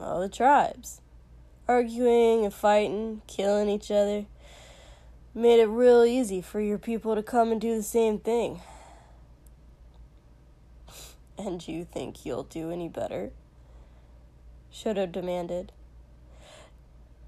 all 0.00 0.20
the 0.20 0.28
tribes. 0.28 1.00
Arguing 1.66 2.44
and 2.44 2.54
fighting, 2.54 3.22
killing 3.26 3.68
each 3.68 3.90
other. 3.90 4.26
Made 5.34 5.58
it 5.58 5.66
real 5.66 6.04
easy 6.04 6.40
for 6.40 6.60
your 6.60 6.78
people 6.78 7.16
to 7.16 7.24
come 7.24 7.50
and 7.50 7.60
do 7.60 7.74
the 7.74 7.82
same 7.82 8.20
thing. 8.20 8.60
And 11.36 11.66
you 11.66 11.84
think 11.84 12.24
you'll 12.24 12.44
do 12.44 12.70
any 12.70 12.88
better? 12.88 13.32
Shoto 14.72 15.10
demanded 15.10 15.72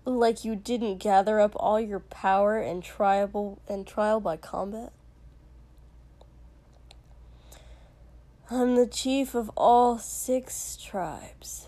like 0.05 0.45
you 0.45 0.55
didn't 0.55 0.99
gather 0.99 1.41
up 1.41 1.57
all 1.57 1.81
your 1.81 1.99
power 1.99 2.59
and 2.59 2.85
trial 2.85 3.59
and 3.67 3.85
trial 3.85 4.21
by 4.21 4.37
combat? 4.37 4.93
I'm 8.49 8.77
the 8.77 8.87
chief 8.87 9.35
of 9.35 9.51
all 9.57 9.99
six 9.99 10.77
tribes, 10.77 11.67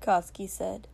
Katsuki 0.00 0.48
said, 0.48 0.86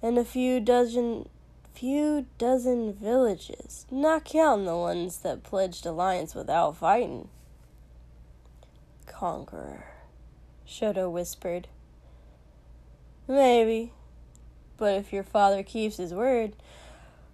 and 0.00 0.16
a 0.18 0.24
few 0.24 0.60
dozen 0.60 1.28
few 1.74 2.26
dozen 2.38 2.92
villages, 2.92 3.84
not 3.90 4.24
counting 4.24 4.66
the 4.66 4.76
ones 4.76 5.18
that 5.18 5.42
pledged 5.42 5.84
alliance 5.84 6.32
without 6.32 6.76
fighting. 6.76 7.26
Conqueror, 9.06 9.86
Shoto 10.64 11.10
whispered. 11.10 11.66
Maybe, 13.26 13.92
but 14.76 14.94
if 14.94 15.12
your 15.12 15.24
father 15.24 15.64
keeps 15.64 15.96
his 15.96 16.14
word, 16.14 16.54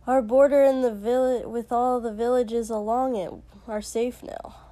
our 0.06 0.22
border 0.22 0.62
and 0.62 0.82
the 0.82 0.94
village 0.94 1.44
with 1.44 1.70
all 1.70 2.00
the 2.00 2.12
villages 2.12 2.70
along 2.70 3.16
it 3.16 3.34
are 3.66 3.82
safe 3.82 4.22
now. 4.22 4.67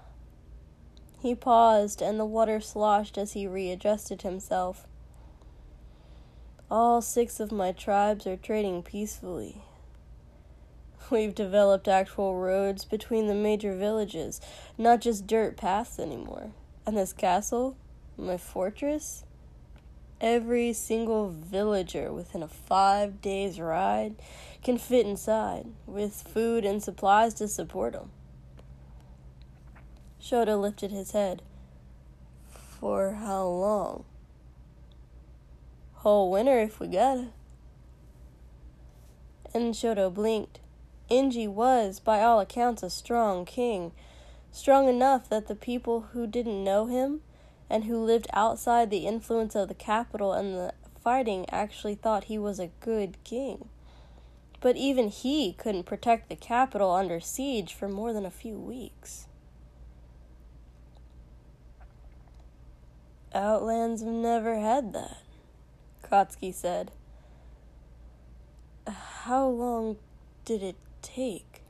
He 1.27 1.35
paused, 1.35 2.03
and 2.03 2.21
the 2.21 2.25
water 2.25 2.61
sloshed 2.61 3.19
as 3.19 3.33
he 3.33 3.49
readjusted 3.49 4.23
himself. 4.23 4.87
All 6.71 7.03
six 7.03 7.41
of 7.41 7.51
my 7.51 7.73
tribes 7.73 8.29
are 8.29 8.37
trading 8.37 8.85
peacefully. 8.85 9.63
We've 11.11 11.35
developed 11.35 11.89
actual 11.89 12.37
roads 12.37 12.85
between 12.85 13.27
the 13.27 13.35
major 13.35 13.75
villages, 13.75 14.41
not 14.79 15.01
just 15.01 15.27
dirt 15.27 15.57
paths 15.57 15.99
anymore. 15.99 16.53
And 16.87 16.97
this 16.97 17.13
castle, 17.13 17.77
my 18.17 18.37
fortress, 18.37 19.25
Every 20.21 20.73
single 20.75 21.29
villager 21.29 22.13
within 22.13 22.45
a 22.45 22.49
five 22.49 23.21
days 23.21 23.59
ride 23.59 24.15
can 24.63 24.79
fit 24.79 25.05
inside 25.05 25.67
with 25.89 26.23
food 26.33 26.65
and 26.65 26.81
supplies 26.81 27.35
to 27.35 27.49
support 27.49 27.95
them. 27.95 28.13
Shoto 30.29 30.61
lifted 30.61 30.91
his 30.91 31.13
head. 31.13 31.41
For 32.49 33.13
how 33.13 33.47
long? 33.47 34.05
Whole 35.99 36.33
winter 36.33 36.59
if 36.59 36.81
we 36.81 36.89
gotta. 36.89 37.29
And 39.55 39.73
Shoto 39.73 40.13
blinked. 40.13 40.59
Enji 41.09 41.47
was, 41.47 42.01
by 42.01 42.23
all 42.23 42.41
accounts, 42.41 42.83
a 42.83 42.91
strong 42.91 43.45
king, 43.45 43.93
strong 44.51 44.89
enough 44.89 45.29
that 45.29 45.47
the 45.47 45.55
people 45.55 46.09
who 46.13 46.27
didn't 46.27 46.65
know 46.65 46.87
him 46.87 47.21
and 47.71 47.85
who 47.85 47.97
lived 47.97 48.27
outside 48.33 48.91
the 48.91 49.07
influence 49.07 49.55
of 49.55 49.69
the 49.69 49.75
capital 49.75 50.33
and 50.33 50.55
the 50.55 50.75
fighting 51.01 51.49
actually 51.51 51.95
thought 51.95 52.25
he 52.25 52.37
was 52.37 52.59
a 52.59 52.73
good 52.81 53.17
king. 53.23 53.69
But 54.61 54.75
even 54.75 55.07
he 55.07 55.53
couldn't 55.53 55.85
protect 55.85 56.29
the 56.29 56.35
capital 56.35 56.91
under 56.91 57.21
siege 57.21 57.73
for 57.73 57.89
more 57.89 58.13
than 58.13 58.27
a 58.27 58.31
few 58.33 58.59
weeks. 58.59 59.26
Outlands 63.37 64.01
have 64.01 64.11
never 64.11 64.59
had 64.59 64.95
that, 64.95 65.19
Katsuki 66.03 66.55
said. 66.55 66.91
How 68.87 69.47
long 69.47 69.99
did 70.47 70.63
it 70.63 70.77
take? 71.03 71.61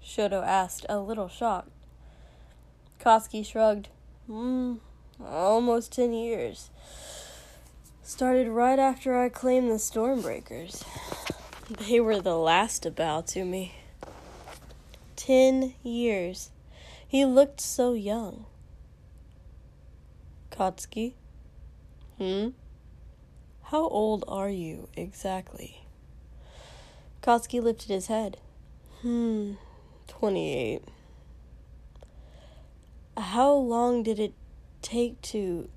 Shoto 0.00 0.46
asked, 0.46 0.86
a 0.88 1.00
little 1.00 1.26
shocked. 1.26 1.72
Katsuki 3.00 3.44
shrugged. 3.44 3.88
Hmm, 4.28 4.74
almost 5.20 5.90
10 5.90 6.12
years. 6.12 6.70
Started 8.04 8.46
right 8.46 8.78
after 8.78 9.18
I 9.18 9.30
claimed 9.30 9.68
the 9.68 9.80
Stormbreakers. 9.80 10.84
They 11.88 11.98
were 11.98 12.20
the 12.20 12.38
last 12.38 12.84
to 12.84 12.90
bow 12.92 13.22
to 13.22 13.44
me. 13.44 13.74
10 15.16 15.74
years. 15.82 16.50
He 17.06 17.24
looked 17.24 17.60
so 17.60 17.94
young. 17.94 18.46
Katsuki? 20.50 21.14
Hmm? 22.18 22.48
How 23.64 23.88
old 23.88 24.24
are 24.28 24.50
you 24.50 24.88
exactly? 24.96 25.82
Katsuki 27.22 27.62
lifted 27.62 27.90
his 27.90 28.08
head. 28.08 28.38
Hmm, 29.02 29.52
28. 30.08 30.82
How 33.16 33.52
long 33.52 34.02
did 34.02 34.18
it 34.18 34.34
take 34.82 35.20
to. 35.22 35.68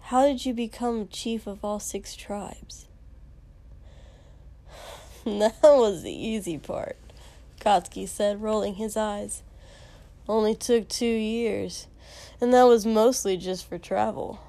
How 0.00 0.26
did 0.26 0.44
you 0.44 0.54
become 0.54 1.08
chief 1.08 1.46
of 1.46 1.64
all 1.64 1.78
six 1.78 2.16
tribes? 2.16 2.86
that 5.24 5.62
was 5.62 6.02
the 6.02 6.12
easy 6.12 6.58
part, 6.58 6.96
Katsuki 7.60 8.08
said, 8.08 8.42
rolling 8.42 8.74
his 8.74 8.96
eyes. 8.96 9.42
Only 10.28 10.54
took 10.54 10.88
two 10.88 11.06
years, 11.06 11.86
and 12.40 12.52
that 12.54 12.64
was 12.64 12.86
mostly 12.86 13.36
just 13.36 13.66
for 13.68 13.78
travel. 13.78 14.40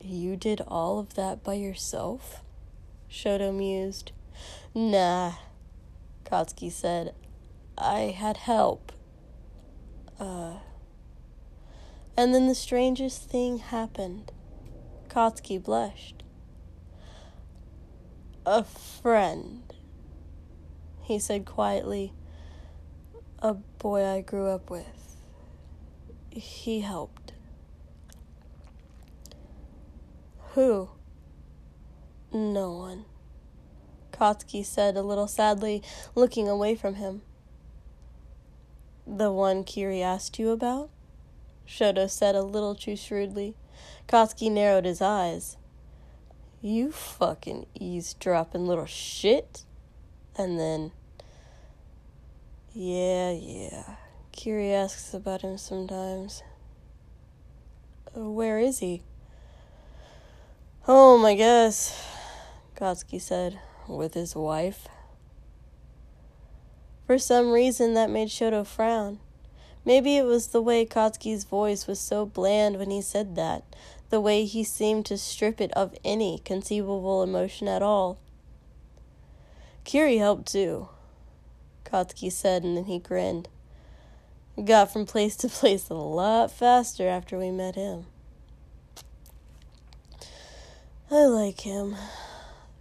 You 0.00 0.36
did 0.36 0.62
all 0.66 0.98
of 0.98 1.14
that 1.14 1.42
by 1.42 1.54
yourself? 1.54 2.42
Shoto 3.10 3.54
mused. 3.54 4.12
Nah, 4.74 5.32
Katsuki 6.24 6.70
said. 6.70 7.14
I 7.76 8.14
had 8.16 8.38
help. 8.38 8.92
Uh, 10.18 10.58
and 12.16 12.34
then 12.34 12.48
the 12.48 12.54
strangest 12.54 13.28
thing 13.30 13.58
happened. 13.58 14.32
Katsuki 15.08 15.62
blushed. 15.62 16.22
A 18.44 18.64
friend, 18.64 19.62
he 21.02 21.18
said 21.18 21.44
quietly. 21.44 22.12
A 23.40 23.54
boy 23.54 24.04
I 24.04 24.20
grew 24.20 24.48
up 24.48 24.70
with. 24.70 24.97
He 26.38 26.80
helped. 26.80 27.32
Who? 30.54 30.90
No 32.32 32.72
one. 32.72 33.06
Katsuki 34.12 34.64
said 34.64 34.96
a 34.96 35.02
little 35.02 35.26
sadly, 35.26 35.82
looking 36.14 36.48
away 36.48 36.76
from 36.76 36.94
him. 36.94 37.22
The 39.04 39.32
one 39.32 39.64
Kiri 39.64 40.00
asked 40.00 40.38
you 40.38 40.50
about? 40.50 40.90
Shoto 41.66 42.08
said 42.08 42.36
a 42.36 42.42
little 42.42 42.76
too 42.76 42.94
shrewdly. 42.94 43.56
Katsuki 44.06 44.50
narrowed 44.50 44.84
his 44.84 45.02
eyes. 45.02 45.56
You 46.62 46.92
fucking 46.92 47.66
eavesdropping 47.74 48.64
little 48.64 48.86
shit. 48.86 49.64
And 50.36 50.58
then, 50.58 50.92
yeah, 52.72 53.32
yeah. 53.32 53.96
Kiri 54.38 54.72
asks 54.72 55.12
about 55.14 55.42
him 55.42 55.58
sometimes. 55.58 56.44
Uh, 58.16 58.30
where 58.30 58.60
is 58.60 58.78
he? 58.78 59.02
Home, 60.82 61.24
I 61.24 61.34
guess, 61.34 62.06
Katsuki 62.76 63.20
said, 63.20 63.58
with 63.88 64.14
his 64.14 64.36
wife. 64.36 64.86
For 67.04 67.18
some 67.18 67.50
reason, 67.50 67.94
that 67.94 68.10
made 68.10 68.28
Shoto 68.28 68.64
frown. 68.64 69.18
Maybe 69.84 70.16
it 70.16 70.24
was 70.24 70.46
the 70.46 70.62
way 70.62 70.86
Katsuki's 70.86 71.42
voice 71.42 71.88
was 71.88 71.98
so 71.98 72.24
bland 72.24 72.78
when 72.78 72.90
he 72.90 73.02
said 73.02 73.34
that, 73.34 73.64
the 74.08 74.20
way 74.20 74.44
he 74.44 74.62
seemed 74.62 75.04
to 75.06 75.18
strip 75.18 75.60
it 75.60 75.72
of 75.72 75.96
any 76.04 76.38
conceivable 76.44 77.24
emotion 77.24 77.66
at 77.66 77.82
all. 77.82 78.20
Kiri 79.82 80.18
helped 80.18 80.46
too, 80.46 80.90
Katsuki 81.84 82.30
said, 82.30 82.62
and 82.62 82.76
then 82.76 82.84
he 82.84 83.00
grinned. 83.00 83.48
We 84.58 84.64
got 84.64 84.92
from 84.92 85.06
place 85.06 85.36
to 85.36 85.48
place 85.48 85.88
a 85.88 85.94
lot 85.94 86.50
faster 86.50 87.06
after 87.06 87.38
we 87.38 87.52
met 87.52 87.76
him. 87.76 88.06
I 91.12 91.26
like 91.26 91.60
him, 91.60 91.94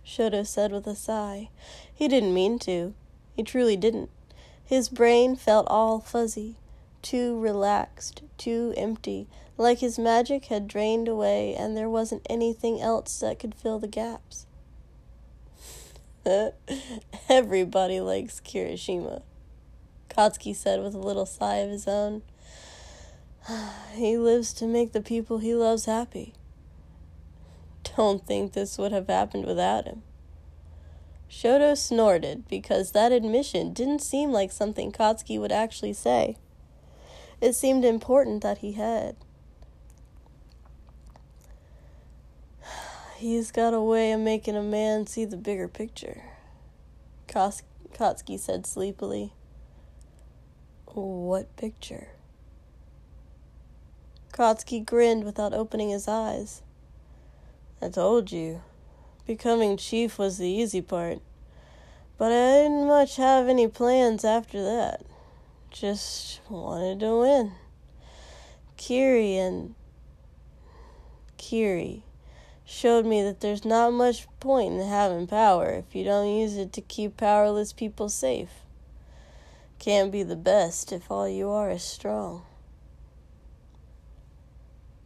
Shoto 0.04 0.46
said 0.46 0.72
with 0.72 0.88
a 0.88 0.96
sigh. 0.96 1.50
He 1.94 2.08
didn't 2.08 2.34
mean 2.34 2.58
to. 2.60 2.96
He 3.36 3.44
truly 3.44 3.78
didn't. 3.78 4.10
His 4.66 4.90
brain 4.90 5.36
felt 5.36 5.68
all 5.70 6.00
fuzzy, 6.00 6.56
too 7.04 7.40
relaxed, 7.40 8.24
too 8.40 8.74
empty, 8.76 9.28
like 9.56 9.78
his 9.78 10.00
magic 10.00 10.46
had 10.46 10.68
drained 10.68 11.08
away 11.08 11.54
and 11.54 11.78
there 11.78 11.92
wasn't 11.92 12.26
anything 12.28 12.82
else 12.82 13.20
that 13.20 13.38
could 13.38 13.54
fill 13.54 13.78
the 13.78 13.88
gaps. 13.88 14.48
Everybody 17.30 18.00
likes 18.00 18.40
Kirishima, 18.40 19.22
Katsuki 20.18 20.56
said 20.56 20.82
with 20.82 20.96
a 20.96 21.00
little 21.00 21.28
sigh 21.28 21.58
of 21.58 21.70
his 21.70 21.88
own. 21.88 22.24
he 23.94 24.18
lives 24.18 24.52
to 24.54 24.66
make 24.66 24.92
the 24.92 25.02
people 25.02 25.38
he 25.38 25.54
loves 25.54 25.86
happy. 25.86 26.34
Don't 27.96 28.26
think 28.26 28.54
this 28.54 28.78
would 28.80 28.92
have 28.92 29.08
happened 29.08 29.46
without 29.46 29.86
him. 29.86 30.02
Shoto 31.30 31.78
snorted 31.78 32.48
because 32.48 32.92
that 32.92 33.12
admission 33.12 33.74
didn't 33.74 34.02
seem 34.02 34.32
like 34.32 34.52
something 34.52 34.92
Katsuki 34.92 35.40
would 35.40 35.52
actually 35.52 35.94
say. 35.94 36.38
It 37.40 37.54
seemed 37.54 37.86
important 37.86 38.42
that 38.42 38.60
he 38.60 38.72
had. 38.72 39.18
He's 43.18 43.52
got 43.52 43.76
a 43.76 43.82
way 43.82 44.12
of 44.14 44.20
making 44.22 44.56
a 44.56 44.64
man 44.64 45.06
see 45.06 45.26
the 45.26 45.38
bigger 45.38 45.68
picture, 45.68 46.24
Katsuki 47.28 48.40
said 48.40 48.66
sleepily. 48.66 49.34
What 51.00 51.56
picture? 51.58 52.08
Katsuki 54.34 54.84
grinned 54.84 55.26
without 55.26 55.54
opening 55.54 55.90
his 55.92 56.08
eyes. 56.08 56.64
I 57.80 57.90
told 57.90 58.32
you, 58.32 58.64
becoming 59.28 59.78
chief 59.78 60.18
was 60.18 60.40
the 60.40 60.48
easy 60.48 60.82
part. 60.82 61.20
But 62.18 62.32
I 62.32 62.64
didn't 62.64 62.88
much 62.88 63.18
have 63.18 63.48
any 63.48 63.68
plans 63.68 64.26
after 64.26 64.64
that. 64.64 65.04
Just 65.70 66.42
wanted 66.50 67.02
to 67.02 67.20
win. 67.20 67.52
Kiri 68.76 69.38
and 69.38 69.76
Kiri 71.38 72.02
showed 72.66 73.06
me 73.06 73.22
that 73.22 73.42
there's 73.42 73.64
not 73.64 73.94
much 73.94 74.26
point 74.40 74.74
in 74.74 74.88
having 74.88 75.28
power 75.28 75.70
if 75.74 75.96
you 75.96 76.04
don't 76.04 76.36
use 76.36 76.58
it 76.58 76.74
to 76.74 76.82
keep 76.82 77.18
powerless 77.18 77.72
people 77.72 78.10
safe. 78.10 78.64
Can't 79.88 80.12
be 80.12 80.22
the 80.22 80.36
best 80.36 80.92
if 80.92 81.10
all 81.10 81.30
you 81.30 81.50
are 81.50 81.72
is 81.72 81.82
strong. 81.82 82.42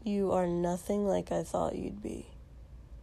You 0.04 0.32
are 0.32 0.48
nothing 0.48 1.06
like 1.06 1.32
I 1.32 1.44
thought 1.44 1.76
you'd 1.76 2.02
be, 2.02 2.26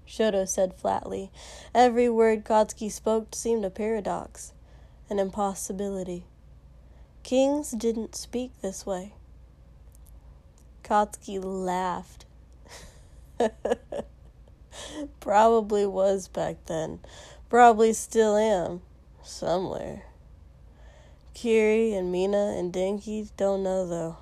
Shoto 0.04 0.48
said 0.48 0.74
flatly. 0.74 1.30
Every 1.72 2.08
word 2.08 2.44
Katsuki 2.44 2.90
spoke 2.90 3.28
seemed 3.32 3.64
a 3.64 3.70
paradox, 3.70 4.52
an 5.08 5.20
impossibility. 5.20 6.24
Kings 7.22 7.70
didn't 7.70 8.16
speak 8.16 8.60
this 8.60 8.84
way. 8.84 9.14
Katsuki 10.82 11.38
laughed. 11.40 12.26
Probably 15.20 15.86
was 15.86 16.26
back 16.26 16.56
then. 16.66 16.98
Probably 17.48 17.92
still 17.92 18.36
am. 18.36 18.82
Somewhere. 19.22 20.07
Kiri 21.40 21.94
and 21.94 22.10
Mina 22.10 22.56
and 22.58 22.72
Denki 22.72 23.30
don't 23.36 23.62
know 23.62 23.86
though. 23.86 24.16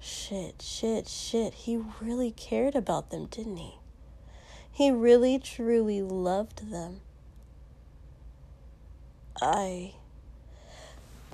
Shit, 0.00 0.62
shit, 0.62 1.06
shit. 1.06 1.52
He 1.52 1.78
really 2.00 2.30
cared 2.30 2.74
about 2.74 3.10
them, 3.10 3.26
didn't 3.26 3.58
he? 3.58 3.74
He 4.70 4.90
really, 4.90 5.38
truly 5.38 6.00
loved 6.00 6.70
them. 6.70 7.02
I. 9.42 9.92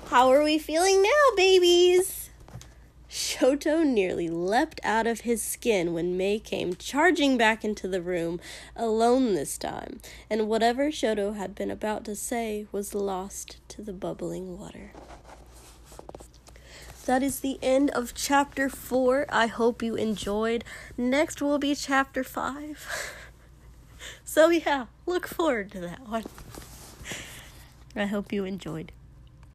How 0.07 0.33
are 0.33 0.42
we 0.42 0.59
feeling 0.59 1.00
now, 1.00 1.37
babies? 1.37 2.28
Shoto 3.11 3.87
nearly 3.87 4.29
leapt 4.29 4.81
out 4.85 5.07
of 5.07 5.21
his 5.21 5.42
skin 5.42 5.94
when 5.94 6.16
May 6.16 6.38
came 6.38 6.75
charging 6.75 7.38
back 7.38 7.64
into 7.64 7.88
the 7.88 8.03
room, 8.03 8.38
alone 8.77 9.35
this 9.35 9.57
time, 9.57 10.01
and 10.29 10.49
whatever 10.49 10.90
Shoto 10.90 11.35
had 11.35 11.55
been 11.55 11.71
about 11.71 12.05
to 12.05 12.14
say 12.14 12.66
was 12.71 12.94
lost 12.94 13.57
to 13.68 13.83
the 13.83 13.94
bubbling 13.94 14.59
water. 14.59 14.92
That 17.07 17.23
is 17.23 17.40
the 17.40 17.59
end 17.62 17.90
of 17.92 18.12
chapter 18.12 18.68
4. 18.68 19.25
I 19.31 19.47
hope 19.47 19.83
you 19.83 19.94
enjoyed. 19.94 20.62
Next 20.99 21.40
will 21.40 21.59
be 21.59 21.75
chapter 21.75 22.23
5. 22.23 23.14
so, 24.25 24.51
yeah, 24.51 24.87
look 25.07 25.27
forward 25.27 25.73
to 25.73 25.81
that 25.81 26.07
one. 26.07 26.25
I 27.97 28.05
hope 28.05 28.31
you 28.31 28.44
enjoyed. 28.44 28.92